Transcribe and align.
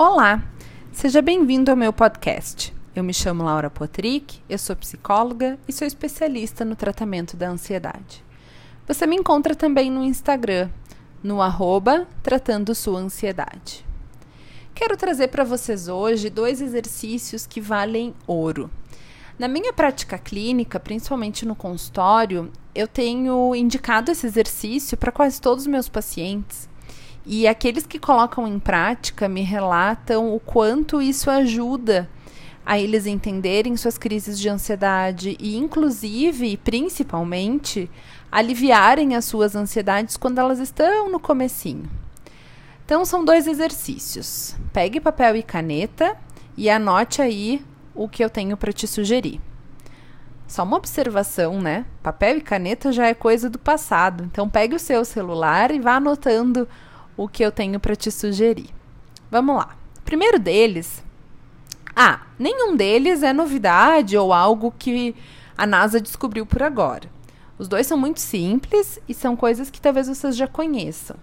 Olá, 0.00 0.44
seja 0.92 1.20
bem-vindo 1.20 1.72
ao 1.72 1.76
meu 1.76 1.92
podcast. 1.92 2.72
Eu 2.94 3.02
me 3.02 3.12
chamo 3.12 3.42
Laura 3.42 3.68
Potrick, 3.68 4.38
eu 4.48 4.56
sou 4.56 4.76
psicóloga 4.76 5.58
e 5.66 5.72
sou 5.72 5.84
especialista 5.84 6.64
no 6.64 6.76
tratamento 6.76 7.36
da 7.36 7.50
ansiedade. 7.50 8.24
Você 8.86 9.08
me 9.08 9.16
encontra 9.16 9.56
também 9.56 9.90
no 9.90 10.04
Instagram, 10.04 10.70
no 11.20 11.42
arroba 11.42 12.06
Tratando 12.22 12.76
Sua 12.76 13.00
Ansiedade. 13.00 13.84
Quero 14.72 14.96
trazer 14.96 15.28
para 15.28 15.42
vocês 15.42 15.88
hoje 15.88 16.30
dois 16.30 16.60
exercícios 16.60 17.44
que 17.44 17.60
valem 17.60 18.14
ouro. 18.24 18.70
Na 19.36 19.48
minha 19.48 19.72
prática 19.72 20.16
clínica, 20.16 20.78
principalmente 20.78 21.44
no 21.44 21.56
consultório, 21.56 22.52
eu 22.72 22.86
tenho 22.86 23.52
indicado 23.52 24.12
esse 24.12 24.28
exercício 24.28 24.96
para 24.96 25.10
quase 25.10 25.40
todos 25.40 25.64
os 25.64 25.68
meus 25.68 25.88
pacientes 25.88 26.68
e 27.30 27.46
aqueles 27.46 27.86
que 27.86 27.98
colocam 27.98 28.48
em 28.48 28.58
prática 28.58 29.28
me 29.28 29.42
relatam 29.42 30.34
o 30.34 30.40
quanto 30.40 31.02
isso 31.02 31.30
ajuda 31.30 32.08
a 32.64 32.78
eles 32.78 33.04
entenderem 33.04 33.76
suas 33.76 33.98
crises 33.98 34.40
de 34.40 34.48
ansiedade 34.48 35.36
e, 35.38 35.54
inclusive, 35.54 36.56
principalmente, 36.56 37.90
aliviarem 38.32 39.14
as 39.14 39.26
suas 39.26 39.54
ansiedades 39.54 40.16
quando 40.16 40.38
elas 40.38 40.58
estão 40.58 41.10
no 41.10 41.20
comecinho. 41.20 41.88
Então, 42.84 43.04
são 43.04 43.22
dois 43.22 43.46
exercícios. 43.46 44.56
Pegue 44.72 44.98
papel 44.98 45.36
e 45.36 45.42
caneta 45.42 46.16
e 46.56 46.70
anote 46.70 47.20
aí 47.20 47.62
o 47.94 48.08
que 48.08 48.24
eu 48.24 48.30
tenho 48.30 48.56
para 48.56 48.72
te 48.72 48.86
sugerir. 48.86 49.38
Só 50.46 50.62
uma 50.62 50.78
observação, 50.78 51.60
né? 51.60 51.84
Papel 52.02 52.38
e 52.38 52.40
caneta 52.40 52.90
já 52.90 53.06
é 53.06 53.12
coisa 53.12 53.50
do 53.50 53.58
passado. 53.58 54.24
Então, 54.24 54.48
pegue 54.48 54.74
o 54.74 54.78
seu 54.78 55.04
celular 55.04 55.70
e 55.70 55.78
vá 55.78 55.96
anotando 55.96 56.66
o 57.18 57.28
que 57.28 57.44
eu 57.44 57.50
tenho 57.50 57.80
para 57.80 57.96
te 57.96 58.12
sugerir. 58.12 58.70
Vamos 59.28 59.56
lá. 59.56 59.76
Primeiro 60.04 60.38
deles. 60.38 61.04
Ah, 61.94 62.20
nenhum 62.38 62.76
deles 62.76 63.24
é 63.24 63.32
novidade 63.32 64.16
ou 64.16 64.32
algo 64.32 64.72
que 64.78 65.16
a 65.56 65.66
NASA 65.66 66.00
descobriu 66.00 66.46
por 66.46 66.62
agora. 66.62 67.10
Os 67.58 67.66
dois 67.66 67.88
são 67.88 67.98
muito 67.98 68.20
simples 68.20 69.00
e 69.08 69.12
são 69.12 69.34
coisas 69.34 69.68
que 69.68 69.80
talvez 69.80 70.06
vocês 70.06 70.36
já 70.36 70.46
conheçam. 70.46 71.16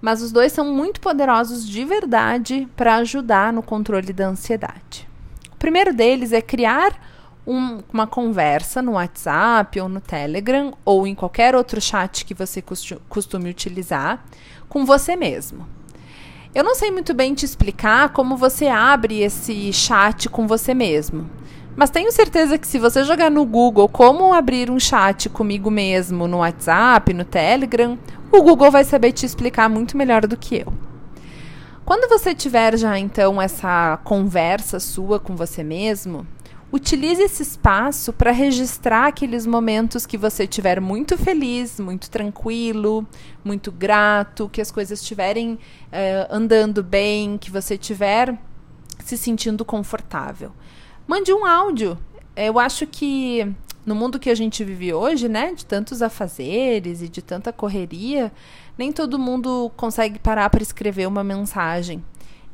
Mas 0.00 0.20
os 0.20 0.32
dois 0.32 0.52
são 0.52 0.74
muito 0.74 1.00
poderosos 1.00 1.66
de 1.66 1.84
verdade 1.84 2.68
para 2.76 2.96
ajudar 2.96 3.52
no 3.52 3.62
controle 3.62 4.12
da 4.12 4.26
ansiedade. 4.26 5.08
O 5.52 5.56
primeiro 5.56 5.94
deles 5.94 6.32
é 6.32 6.42
criar 6.42 6.92
um, 7.46 7.78
uma 7.92 8.06
conversa 8.06 8.80
no 8.80 8.92
WhatsApp 8.92 9.80
ou 9.80 9.88
no 9.88 10.00
Telegram 10.00 10.72
ou 10.84 11.06
em 11.06 11.14
qualquer 11.14 11.54
outro 11.54 11.80
chat 11.80 12.24
que 12.24 12.34
você 12.34 12.62
costume 13.08 13.50
utilizar 13.50 14.24
com 14.68 14.84
você 14.84 15.16
mesmo. 15.16 15.66
Eu 16.54 16.62
não 16.62 16.74
sei 16.74 16.90
muito 16.90 17.12
bem 17.12 17.34
te 17.34 17.44
explicar 17.44 18.10
como 18.10 18.36
você 18.36 18.68
abre 18.68 19.20
esse 19.20 19.72
chat 19.72 20.28
com 20.28 20.46
você 20.46 20.72
mesmo. 20.72 21.28
Mas 21.76 21.90
tenho 21.90 22.12
certeza 22.12 22.56
que 22.56 22.66
se 22.66 22.78
você 22.78 23.02
jogar 23.02 23.30
no 23.30 23.44
Google 23.44 23.88
como 23.88 24.32
abrir 24.32 24.70
um 24.70 24.78
chat 24.78 25.28
comigo 25.28 25.70
mesmo 25.70 26.28
no 26.28 26.38
WhatsApp, 26.38 27.12
no 27.12 27.24
Telegram, 27.24 27.98
o 28.30 28.40
Google 28.40 28.70
vai 28.70 28.84
saber 28.84 29.10
te 29.10 29.26
explicar 29.26 29.68
muito 29.68 29.96
melhor 29.96 30.26
do 30.26 30.36
que 30.36 30.58
eu. 30.58 30.72
Quando 31.84 32.08
você 32.08 32.34
tiver 32.34 32.78
já 32.78 32.98
então 32.98 33.42
essa 33.42 33.98
conversa 34.04 34.78
sua 34.78 35.18
com 35.18 35.34
você 35.34 35.64
mesmo, 35.64 36.24
Utilize 36.74 37.22
esse 37.22 37.40
espaço 37.40 38.12
para 38.12 38.32
registrar 38.32 39.06
aqueles 39.06 39.46
momentos 39.46 40.04
que 40.04 40.18
você 40.18 40.42
estiver 40.42 40.80
muito 40.80 41.16
feliz, 41.16 41.78
muito 41.78 42.10
tranquilo, 42.10 43.06
muito 43.44 43.70
grato, 43.70 44.48
que 44.48 44.60
as 44.60 44.72
coisas 44.72 45.00
estiverem 45.00 45.52
uh, 45.52 45.58
andando 46.28 46.82
bem, 46.82 47.38
que 47.38 47.48
você 47.48 47.74
estiver 47.74 48.36
se 49.04 49.16
sentindo 49.16 49.64
confortável. 49.64 50.50
Mande 51.06 51.32
um 51.32 51.46
áudio. 51.46 51.96
Eu 52.34 52.58
acho 52.58 52.88
que 52.88 53.54
no 53.86 53.94
mundo 53.94 54.18
que 54.18 54.28
a 54.28 54.34
gente 54.34 54.64
vive 54.64 54.92
hoje, 54.92 55.28
né, 55.28 55.54
de 55.54 55.64
tantos 55.64 56.02
afazeres 56.02 57.02
e 57.02 57.08
de 57.08 57.22
tanta 57.22 57.52
correria, 57.52 58.32
nem 58.76 58.90
todo 58.90 59.16
mundo 59.16 59.70
consegue 59.76 60.18
parar 60.18 60.50
para 60.50 60.60
escrever 60.60 61.06
uma 61.06 61.22
mensagem. 61.22 62.02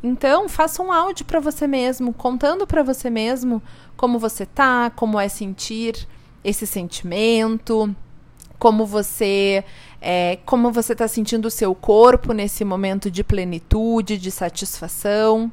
Então, 0.03 0.49
faça 0.49 0.83
um 0.83 0.91
áudio 0.91 1.27
para 1.27 1.41
você 1.41 1.67
mesmo, 1.67 2.13
contando 2.13 2.67
para 2.67 2.83
você 2.83 3.11
mesmo 3.11 3.63
como 3.97 4.19
você 4.19 4.47
tá, 4.47 4.91
como 4.91 5.21
é 5.21 5.29
sentir 5.29 6.09
esse 6.43 6.67
sentimento, 6.67 7.95
como 8.59 8.87
você 8.87 9.65
é, 10.01 10.39
como 10.47 10.73
você 10.73 10.93
está 10.93 11.07
sentindo 11.07 11.47
o 11.47 11.51
seu 11.51 11.75
corpo 11.75 12.33
nesse 12.33 12.65
momento 12.65 13.11
de 13.11 13.23
plenitude, 13.23 14.17
de 14.17 14.31
satisfação. 14.31 15.53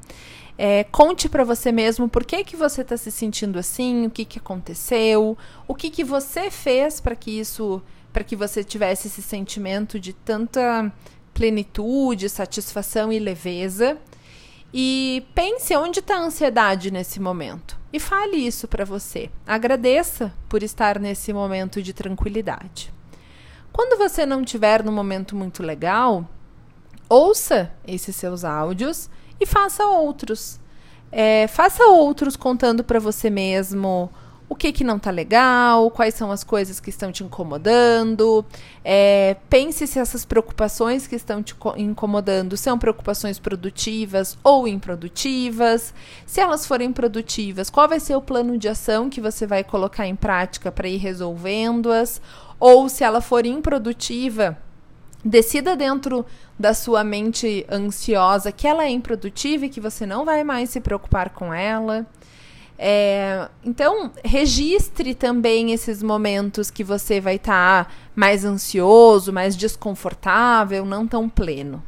É, 0.58 0.84
conte 0.86 1.30
para 1.30 1.44
você 1.44 1.72
mesmo 1.72 2.10
por 2.10 2.26
que, 2.26 2.44
que 2.44 2.56
você 2.56 2.82
está 2.82 2.98
se 2.98 3.12
sentindo 3.12 3.60
assim, 3.60 4.08
o 4.08 4.10
que, 4.10 4.26
que 4.26 4.40
aconteceu, 4.40 5.38
o 5.68 5.76
que, 5.76 5.90
que 5.90 6.04
você 6.04 6.50
fez 6.50 7.00
para 7.00 7.16
que 7.16 7.32
isso, 7.32 7.82
para 8.12 8.24
que 8.24 8.36
você 8.36 8.64
tivesse 8.64 9.08
esse 9.08 9.22
sentimento 9.22 10.00
de 10.00 10.14
tanta 10.14 10.92
plenitude, 11.34 12.28
satisfação 12.28 13.14
e 13.14 13.20
leveza. 13.20 13.98
E 14.74 15.26
pense 15.34 15.76
onde 15.76 16.00
está 16.00 16.18
a 16.18 16.22
ansiedade 16.22 16.92
nesse 16.92 17.20
momento. 17.20 17.78
E 17.92 18.00
fale 18.00 18.36
isso 18.36 18.68
para 18.68 18.86
você. 18.86 19.30
Agradeça 19.46 20.34
por 20.50 20.62
estar 20.62 21.00
nesse 21.00 21.32
momento 21.32 21.82
de 21.82 21.94
tranquilidade. 21.94 22.94
Quando 23.72 23.98
você 23.98 24.26
não 24.26 24.42
estiver 24.42 24.84
num 24.84 24.92
momento 24.92 25.36
muito 25.36 25.64
legal, 25.64 26.28
ouça 27.08 27.72
esses 27.88 28.16
seus 28.16 28.44
áudios 28.44 29.10
e 29.40 29.46
faça 29.46 29.86
outros. 29.86 30.60
É, 31.12 31.48
faça 31.48 31.86
outros 31.86 32.36
contando 32.36 32.84
para 32.84 33.00
você 33.00 33.30
mesmo 33.30 34.12
o 34.50 34.56
que, 34.56 34.72
que 34.72 34.84
não 34.84 34.96
está 34.96 35.12
legal, 35.12 35.92
quais 35.92 36.14
são 36.14 36.32
as 36.32 36.44
coisas 36.44 36.80
que 36.80 36.90
estão 36.90 37.12
te 37.12 37.24
incomodando. 37.24 38.46
É, 38.84 39.36
pense 39.50 39.86
se 39.86 40.00
essas 40.00 40.24
preocupações 40.24 41.06
que 41.06 41.16
estão 41.16 41.44
te 41.44 41.54
incomodando 41.76 42.56
são 42.56 42.80
preocupações 42.80 43.40
produtivas 43.40 44.38
ou 44.44 44.66
improdutivas. 44.68 45.94
Se 46.26 46.40
elas 46.40 46.66
forem 46.66 46.94
produtivas, 46.94 47.70
qual 47.70 47.90
vai 47.90 48.00
ser 48.00 48.16
o 48.16 48.22
plano 48.22 48.58
de 48.58 48.70
ação 48.70 49.10
que 49.10 49.20
você 49.20 49.46
vai 49.46 49.66
colocar 49.66 50.08
em 50.08 50.16
prática 50.16 50.72
para 50.72 50.88
ir 50.88 50.98
resolvendo-as? 50.98 52.22
Ou 52.58 52.88
se 52.88 53.04
ela 53.04 53.20
for 53.20 53.46
improdutiva, 53.46 54.58
decida 55.24 55.76
dentro 55.76 56.26
da 56.58 56.74
sua 56.74 57.04
mente 57.04 57.66
ansiosa 57.70 58.52
que 58.52 58.66
ela 58.66 58.86
é 58.86 58.90
improdutiva 58.90 59.66
e 59.66 59.70
que 59.70 59.82
você 59.82 60.06
não 60.06 60.24
vai 60.24 60.44
mais 60.44 60.70
se 60.70 60.80
preocupar 60.80 61.32
com 61.32 61.54
ela. 61.54 62.06
É, 62.80 63.50
então, 63.66 64.12
registre 64.24 65.16
também 65.16 65.72
esses 65.72 66.04
momentos 66.04 66.70
que 66.70 66.84
você 66.84 67.20
vai 67.20 67.38
estar 67.38 67.86
tá 67.86 67.92
mais 68.16 68.46
ansioso, 68.46 69.34
mais 69.34 69.56
desconfortável, 69.56 70.86
não 70.86 71.08
tão 71.08 71.28
pleno. 71.28 71.84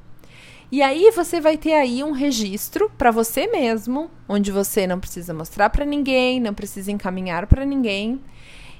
E 0.71 0.81
aí 0.81 1.11
você 1.11 1.39
vai 1.39 1.57
ter 1.57 1.73
aí 1.73 2.03
um 2.03 2.11
registro 2.11 2.91
para 2.97 3.11
você 3.11 3.47
mesmo, 3.47 4.09
onde 4.27 4.51
você 4.51 4.85
não 4.85 4.99
precisa 4.99 5.33
mostrar 5.33 5.69
para 5.69 5.85
ninguém, 5.85 6.39
não 6.39 6.53
precisa 6.53 6.91
encaminhar 6.91 7.47
para 7.47 7.65
ninguém. 7.65 8.19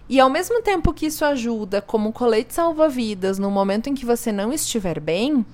E 0.08 0.20
ao 0.20 0.30
mesmo 0.30 0.62
tempo 0.62 0.94
que 0.94 1.06
isso 1.06 1.24
ajuda 1.24 1.82
como 1.82 2.12
colete 2.12 2.54
salva-vidas 2.54 3.38
no 3.38 3.52
momento 3.52 3.90
em 3.90 3.96
que 3.96 4.06
você 4.06 4.32
não 4.32 4.52
estiver 4.52 5.00
bem, 5.00 5.46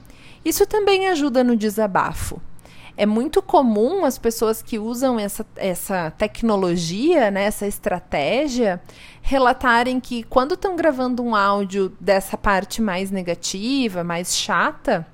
isso 0.44 0.66
também 0.66 1.08
ajuda 1.08 1.44
no 1.44 1.56
desabafo 1.56 2.42
é 2.98 3.06
muito 3.06 3.42
comum 3.42 4.06
as 4.06 4.18
pessoas 4.18 4.62
que 4.62 4.80
usam 4.80 5.20
essa, 5.20 5.46
essa 5.56 6.12
tecnologia, 6.12 7.30
né, 7.30 7.44
essa 7.44 7.68
estratégia, 7.68 8.82
relatarem 9.22 10.00
que 10.00 10.24
quando 10.24 10.54
estão 10.54 10.76
gravando 10.76 11.22
um 11.22 11.36
áudio 11.36 11.92
dessa 12.00 12.38
parte 12.38 12.82
mais 12.82 13.12
negativa, 13.12 14.04
mais 14.04 14.36
chata, 14.36 15.06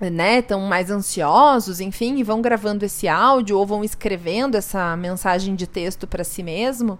né, 0.00 0.38
estão 0.38 0.60
mais 0.60 0.90
ansiosos, 0.90 1.80
enfim, 1.80 2.16
e 2.18 2.22
vão 2.22 2.40
gravando 2.40 2.84
esse 2.84 3.08
áudio 3.08 3.58
ou 3.58 3.66
vão 3.66 3.82
escrevendo 3.82 4.56
essa 4.56 4.96
mensagem 4.96 5.54
de 5.54 5.66
texto 5.66 6.06
para 6.06 6.22
si 6.22 6.42
mesmo, 6.42 6.98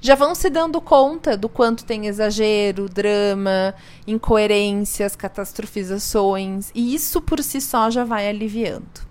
já 0.00 0.14
vão 0.14 0.34
se 0.34 0.50
dando 0.50 0.80
conta 0.80 1.36
do 1.36 1.48
quanto 1.48 1.84
tem 1.84 2.06
exagero, 2.06 2.88
drama, 2.88 3.74
incoerências, 4.06 5.16
catastrofizações, 5.16 6.70
e 6.74 6.94
isso 6.94 7.20
por 7.20 7.42
si 7.42 7.60
só 7.60 7.90
já 7.90 8.04
vai 8.04 8.28
aliviando. 8.28 9.05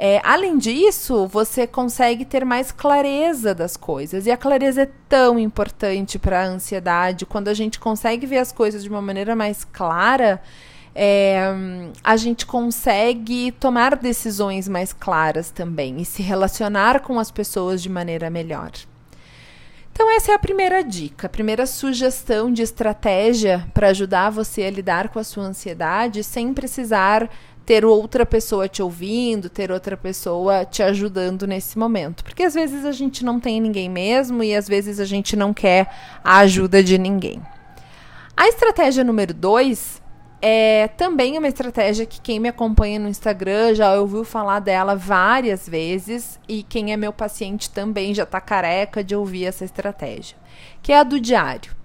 É, 0.00 0.20
além 0.22 0.56
disso, 0.56 1.26
você 1.26 1.66
consegue 1.66 2.24
ter 2.24 2.44
mais 2.44 2.70
clareza 2.70 3.52
das 3.52 3.76
coisas. 3.76 4.26
E 4.26 4.30
a 4.30 4.36
clareza 4.36 4.82
é 4.82 4.90
tão 5.08 5.36
importante 5.40 6.20
para 6.20 6.44
a 6.44 6.46
ansiedade. 6.46 7.26
Quando 7.26 7.48
a 7.48 7.54
gente 7.54 7.80
consegue 7.80 8.24
ver 8.24 8.38
as 8.38 8.52
coisas 8.52 8.84
de 8.84 8.88
uma 8.88 9.02
maneira 9.02 9.34
mais 9.34 9.64
clara, 9.64 10.40
é, 10.94 11.52
a 12.04 12.16
gente 12.16 12.46
consegue 12.46 13.50
tomar 13.50 13.96
decisões 13.96 14.68
mais 14.68 14.92
claras 14.92 15.50
também 15.50 16.00
e 16.00 16.04
se 16.04 16.22
relacionar 16.22 17.00
com 17.00 17.18
as 17.18 17.32
pessoas 17.32 17.82
de 17.82 17.88
maneira 17.88 18.30
melhor. 18.30 18.70
Então, 19.92 20.08
essa 20.16 20.30
é 20.30 20.34
a 20.36 20.38
primeira 20.38 20.80
dica, 20.84 21.26
a 21.26 21.30
primeira 21.30 21.66
sugestão 21.66 22.52
de 22.52 22.62
estratégia 22.62 23.66
para 23.74 23.88
ajudar 23.88 24.30
você 24.30 24.62
a 24.62 24.70
lidar 24.70 25.08
com 25.08 25.18
a 25.18 25.24
sua 25.24 25.42
ansiedade 25.42 26.22
sem 26.22 26.54
precisar 26.54 27.28
ter 27.68 27.84
outra 27.84 28.24
pessoa 28.24 28.66
te 28.66 28.82
ouvindo, 28.82 29.50
ter 29.50 29.70
outra 29.70 29.94
pessoa 29.94 30.64
te 30.64 30.82
ajudando 30.82 31.46
nesse 31.46 31.78
momento. 31.78 32.24
Porque 32.24 32.42
às 32.42 32.54
vezes 32.54 32.82
a 32.86 32.92
gente 32.92 33.22
não 33.22 33.38
tem 33.38 33.60
ninguém 33.60 33.90
mesmo 33.90 34.42
e 34.42 34.56
às 34.56 34.66
vezes 34.66 34.98
a 34.98 35.04
gente 35.04 35.36
não 35.36 35.52
quer 35.52 35.94
a 36.24 36.38
ajuda 36.38 36.82
de 36.82 36.96
ninguém. 36.96 37.42
A 38.34 38.48
estratégia 38.48 39.04
número 39.04 39.34
dois 39.34 40.00
é 40.40 40.88
também 40.96 41.36
uma 41.36 41.46
estratégia 41.46 42.06
que 42.06 42.22
quem 42.22 42.40
me 42.40 42.48
acompanha 42.48 42.98
no 42.98 43.06
Instagram 43.06 43.74
já 43.74 44.00
ouviu 44.00 44.24
falar 44.24 44.60
dela 44.60 44.96
várias 44.96 45.68
vezes 45.68 46.40
e 46.48 46.62
quem 46.62 46.94
é 46.94 46.96
meu 46.96 47.12
paciente 47.12 47.68
também 47.68 48.14
já 48.14 48.22
está 48.22 48.40
careca 48.40 49.04
de 49.04 49.14
ouvir 49.14 49.44
essa 49.44 49.66
estratégia, 49.66 50.38
que 50.80 50.90
é 50.90 51.00
a 51.00 51.02
do 51.02 51.20
diário. 51.20 51.76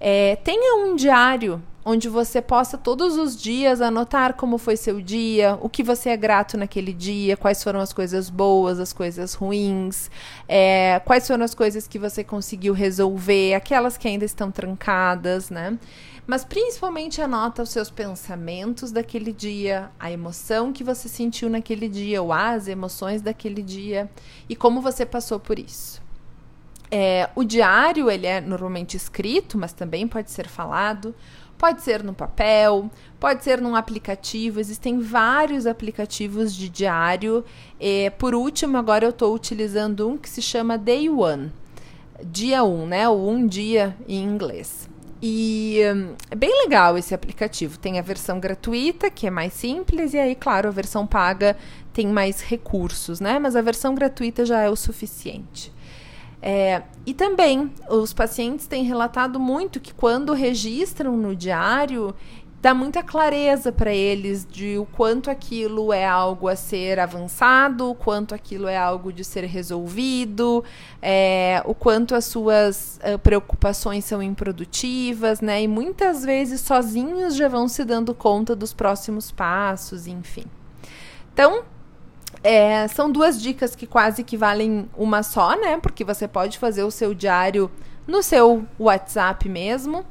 É, 0.00 0.34
tenha 0.42 0.84
um 0.84 0.96
diário 0.96 1.62
onde 1.84 2.08
você 2.08 2.40
possa 2.40 2.78
todos 2.78 3.16
os 3.16 3.40
dias 3.40 3.80
anotar 3.80 4.34
como 4.34 4.58
foi 4.58 4.76
seu 4.76 5.00
dia, 5.00 5.58
o 5.60 5.68
que 5.68 5.82
você 5.82 6.10
é 6.10 6.16
grato 6.16 6.56
naquele 6.56 6.92
dia, 6.92 7.36
quais 7.36 7.62
foram 7.62 7.80
as 7.80 7.92
coisas 7.92 8.30
boas, 8.30 8.78
as 8.78 8.92
coisas 8.92 9.34
ruins, 9.34 10.10
é, 10.48 11.00
quais 11.04 11.26
foram 11.26 11.44
as 11.44 11.54
coisas 11.54 11.88
que 11.88 11.98
você 11.98 12.22
conseguiu 12.22 12.72
resolver, 12.72 13.54
aquelas 13.54 13.96
que 13.96 14.08
ainda 14.08 14.24
estão 14.24 14.50
trancadas, 14.50 15.50
né? 15.50 15.78
Mas 16.26 16.44
principalmente 16.44 17.20
anota 17.20 17.62
os 17.62 17.70
seus 17.70 17.90
pensamentos 17.90 18.92
daquele 18.92 19.32
dia, 19.32 19.90
a 19.98 20.10
emoção 20.10 20.72
que 20.72 20.84
você 20.84 21.08
sentiu 21.08 21.50
naquele 21.50 21.88
dia, 21.88 22.22
ou 22.22 22.32
as 22.32 22.68
emoções 22.68 23.20
daquele 23.20 23.62
dia 23.62 24.08
e 24.48 24.54
como 24.54 24.80
você 24.80 25.04
passou 25.04 25.40
por 25.40 25.58
isso. 25.58 26.01
É, 26.94 27.30
o 27.34 27.42
diário 27.42 28.10
ele 28.10 28.26
é 28.26 28.38
normalmente 28.38 28.98
escrito, 28.98 29.56
mas 29.56 29.72
também 29.72 30.06
pode 30.06 30.30
ser 30.30 30.46
falado. 30.46 31.14
Pode 31.56 31.80
ser 31.80 32.02
no 32.02 32.12
papel, 32.12 32.90
pode 33.18 33.42
ser 33.42 33.62
num 33.62 33.74
aplicativo. 33.74 34.60
Existem 34.60 34.98
vários 34.98 35.66
aplicativos 35.66 36.54
de 36.54 36.68
diário. 36.68 37.44
Por 38.18 38.34
último, 38.34 38.76
agora 38.76 39.06
eu 39.06 39.10
estou 39.10 39.34
utilizando 39.34 40.06
um 40.06 40.18
que 40.18 40.28
se 40.28 40.42
chama 40.42 40.76
Day 40.76 41.08
One. 41.08 41.50
Dia 42.22 42.62
1, 42.62 42.82
um, 42.82 42.86
né? 42.86 43.08
O 43.08 43.28
um 43.28 43.46
dia 43.46 43.96
em 44.06 44.22
inglês. 44.22 44.90
E 45.22 45.80
hum, 45.94 46.14
é 46.30 46.34
bem 46.34 46.50
legal 46.64 46.98
esse 46.98 47.14
aplicativo. 47.14 47.78
Tem 47.78 47.98
a 47.98 48.02
versão 48.02 48.40
gratuita, 48.40 49.08
que 49.08 49.26
é 49.26 49.30
mais 49.30 49.52
simples, 49.52 50.12
e 50.14 50.18
aí, 50.18 50.34
claro, 50.34 50.68
a 50.68 50.72
versão 50.72 51.06
paga 51.06 51.56
tem 51.92 52.08
mais 52.08 52.42
recursos, 52.42 53.20
né? 53.20 53.38
Mas 53.38 53.54
a 53.54 53.62
versão 53.62 53.94
gratuita 53.94 54.44
já 54.44 54.60
é 54.60 54.68
o 54.68 54.74
suficiente. 54.74 55.72
É, 56.44 56.82
e 57.06 57.14
também, 57.14 57.72
os 57.88 58.12
pacientes 58.12 58.66
têm 58.66 58.82
relatado 58.82 59.38
muito 59.38 59.78
que 59.78 59.94
quando 59.94 60.32
registram 60.32 61.16
no 61.16 61.36
diário, 61.36 62.12
dá 62.60 62.74
muita 62.74 63.00
clareza 63.02 63.72
para 63.72 63.92
eles 63.92 64.44
de 64.44 64.76
o 64.76 64.84
quanto 64.84 65.30
aquilo 65.30 65.92
é 65.92 66.04
algo 66.04 66.48
a 66.48 66.56
ser 66.56 66.98
avançado, 66.98 67.90
o 67.90 67.94
quanto 67.94 68.34
aquilo 68.34 68.66
é 68.66 68.76
algo 68.76 69.12
de 69.12 69.24
ser 69.24 69.44
resolvido, 69.44 70.64
é, 71.00 71.62
o 71.64 71.74
quanto 71.74 72.14
as 72.14 72.24
suas 72.24 73.00
uh, 73.02 73.18
preocupações 73.18 74.04
são 74.04 74.22
improdutivas, 74.22 75.40
né? 75.40 75.62
E 75.62 75.68
muitas 75.68 76.24
vezes 76.24 76.60
sozinhos 76.60 77.36
já 77.36 77.48
vão 77.48 77.66
se 77.66 77.84
dando 77.84 78.14
conta 78.14 78.54
dos 78.54 78.72
próximos 78.72 79.32
passos, 79.32 80.06
enfim. 80.06 80.44
Então, 81.32 81.64
é, 82.42 82.88
são 82.88 83.10
duas 83.10 83.40
dicas 83.40 83.76
que 83.76 83.86
quase 83.86 84.24
que 84.24 84.36
valem 84.36 84.88
uma 84.96 85.22
só, 85.22 85.58
né? 85.58 85.78
Porque 85.78 86.04
você 86.04 86.26
pode 86.26 86.58
fazer 86.58 86.82
o 86.82 86.90
seu 86.90 87.14
diário 87.14 87.70
no 88.06 88.22
seu 88.22 88.66
WhatsApp 88.78 89.48
mesmo. 89.48 90.04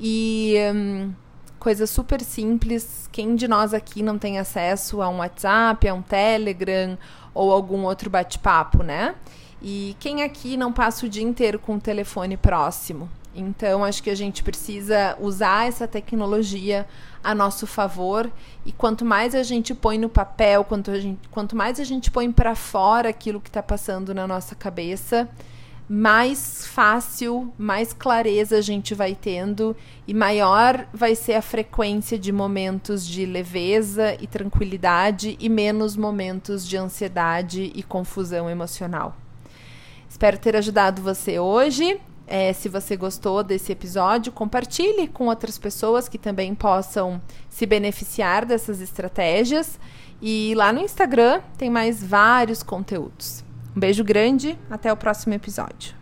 E 0.00 0.56
hum, 0.74 1.12
coisa 1.58 1.86
super 1.86 2.20
simples. 2.20 3.08
Quem 3.12 3.36
de 3.36 3.46
nós 3.46 3.72
aqui 3.72 4.02
não 4.02 4.18
tem 4.18 4.38
acesso 4.38 5.00
a 5.02 5.08
um 5.08 5.18
WhatsApp, 5.18 5.88
a 5.88 5.94
um 5.94 6.02
Telegram 6.02 6.98
ou 7.32 7.52
algum 7.52 7.84
outro 7.84 8.10
bate-papo, 8.10 8.82
né? 8.82 9.14
E 9.62 9.96
quem 9.98 10.22
aqui 10.22 10.56
não 10.56 10.72
passa 10.72 11.06
o 11.06 11.08
dia 11.08 11.22
inteiro 11.22 11.58
com 11.58 11.76
o 11.76 11.80
telefone 11.80 12.36
próximo? 12.36 13.08
Então, 13.38 13.84
acho 13.84 14.02
que 14.02 14.10
a 14.10 14.14
gente 14.14 14.42
precisa 14.42 15.16
usar 15.20 15.68
essa 15.68 15.86
tecnologia 15.86 16.86
a 17.22 17.34
nosso 17.34 17.66
favor 17.66 18.30
e 18.64 18.72
quanto 18.72 19.04
mais 19.04 19.34
a 19.34 19.42
gente 19.42 19.74
põe 19.74 19.98
no 19.98 20.08
papel, 20.08 20.64
quanto, 20.64 20.90
a 20.90 20.98
gente, 20.98 21.28
quanto 21.28 21.56
mais 21.56 21.78
a 21.78 21.84
gente 21.84 22.10
põe 22.10 22.30
para 22.32 22.54
fora 22.54 23.08
aquilo 23.08 23.40
que 23.40 23.48
está 23.48 23.62
passando 23.62 24.14
na 24.14 24.26
nossa 24.26 24.54
cabeça, 24.54 25.28
mais 25.88 26.66
fácil, 26.66 27.52
mais 27.56 27.94
clareza 27.94 28.58
a 28.58 28.60
gente 28.60 28.94
vai 28.94 29.14
tendo 29.14 29.74
e 30.06 30.12
maior 30.12 30.86
vai 30.92 31.14
ser 31.14 31.34
a 31.34 31.42
frequência 31.42 32.18
de 32.18 32.30
momentos 32.30 33.06
de 33.06 33.24
leveza 33.24 34.14
e 34.20 34.26
tranquilidade 34.26 35.36
e 35.40 35.48
menos 35.48 35.96
momentos 35.96 36.66
de 36.68 36.76
ansiedade 36.76 37.72
e 37.74 37.82
confusão 37.82 38.50
emocional. 38.50 39.16
Espero 40.08 40.38
ter 40.38 40.56
ajudado 40.56 41.00
você 41.00 41.38
hoje. 41.38 41.98
É, 42.30 42.52
se 42.52 42.68
você 42.68 42.94
gostou 42.94 43.42
desse 43.42 43.72
episódio, 43.72 44.30
compartilhe 44.30 45.08
com 45.08 45.28
outras 45.28 45.58
pessoas 45.58 46.08
que 46.08 46.18
também 46.18 46.54
possam 46.54 47.20
se 47.48 47.64
beneficiar 47.64 48.44
dessas 48.44 48.82
estratégias. 48.82 49.80
E 50.20 50.52
lá 50.54 50.72
no 50.72 50.80
Instagram 50.80 51.40
tem 51.56 51.70
mais 51.70 52.04
vários 52.04 52.62
conteúdos. 52.62 53.42
Um 53.74 53.80
beijo 53.80 54.04
grande, 54.04 54.58
até 54.70 54.92
o 54.92 54.96
próximo 54.96 55.34
episódio. 55.34 55.97